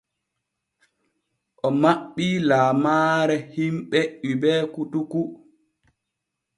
[1.65, 5.27] O maɓɓii laamaare hiɓɓe Hubert koutoukou.